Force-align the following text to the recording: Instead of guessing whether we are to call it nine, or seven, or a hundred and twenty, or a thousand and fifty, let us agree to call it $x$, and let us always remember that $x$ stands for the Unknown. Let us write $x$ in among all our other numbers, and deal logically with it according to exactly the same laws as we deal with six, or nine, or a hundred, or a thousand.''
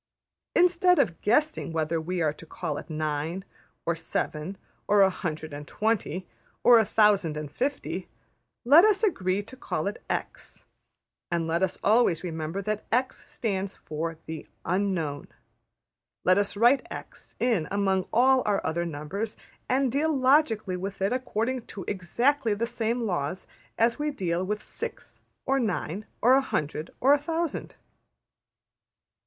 Instead 0.55 0.97
of 0.97 1.21
guessing 1.21 1.71
whether 1.71 2.01
we 2.01 2.23
are 2.23 2.33
to 2.33 2.43
call 2.47 2.79
it 2.79 2.89
nine, 2.89 3.45
or 3.85 3.93
seven, 3.93 4.57
or 4.87 5.01
a 5.03 5.11
hundred 5.11 5.53
and 5.53 5.67
twenty, 5.67 6.27
or 6.63 6.79
a 6.79 6.85
thousand 6.85 7.37
and 7.37 7.51
fifty, 7.51 8.09
let 8.65 8.83
us 8.83 9.03
agree 9.03 9.43
to 9.43 9.55
call 9.55 9.85
it 9.85 10.03
$x$, 10.09 10.65
and 11.29 11.45
let 11.45 11.61
us 11.61 11.77
always 11.83 12.23
remember 12.23 12.63
that 12.63 12.83
$x$ 12.91 13.15
stands 13.15 13.75
for 13.75 14.17
the 14.25 14.47
Unknown. 14.65 15.27
Let 16.23 16.39
us 16.39 16.57
write 16.57 16.87
$x$ 16.89 17.35
in 17.39 17.67
among 17.69 18.07
all 18.11 18.41
our 18.47 18.59
other 18.65 18.87
numbers, 18.87 19.37
and 19.69 19.91
deal 19.91 20.11
logically 20.11 20.77
with 20.77 20.99
it 21.03 21.13
according 21.13 21.67
to 21.67 21.85
exactly 21.87 22.55
the 22.55 22.65
same 22.65 23.05
laws 23.05 23.45
as 23.77 23.99
we 23.99 24.09
deal 24.09 24.43
with 24.43 24.63
six, 24.63 25.21
or 25.45 25.59
nine, 25.59 26.07
or 26.23 26.33
a 26.33 26.41
hundred, 26.41 26.91
or 26.99 27.13
a 27.13 27.19
thousand.'' 27.19 27.75